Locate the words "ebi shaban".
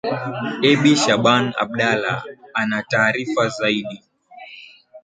0.69-1.45